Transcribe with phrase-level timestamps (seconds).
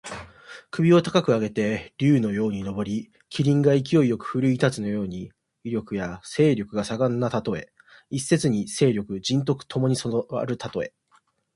[0.71, 5.31] 首を高く上げて竜のように上り、麒麟が勢いよく振るい立つように、
[5.63, 7.71] 威力や勢力が盛んなたとえ。
[8.09, 10.91] 一説に勢力・仁徳ともに備わるたとえ。